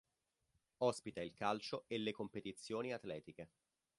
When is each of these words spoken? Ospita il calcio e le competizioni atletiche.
Ospita 0.79 1.21
il 1.21 1.35
calcio 1.35 1.83
e 1.85 1.99
le 1.99 2.11
competizioni 2.11 2.91
atletiche. 2.91 3.51